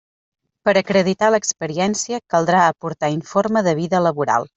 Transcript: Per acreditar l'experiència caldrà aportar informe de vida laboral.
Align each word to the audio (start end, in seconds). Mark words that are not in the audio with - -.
Per 0.67 0.73
acreditar 0.79 1.27
l'experiència 1.35 2.21
caldrà 2.35 2.63
aportar 2.71 3.11
informe 3.21 3.65
de 3.69 3.75
vida 3.83 4.03
laboral. 4.09 4.49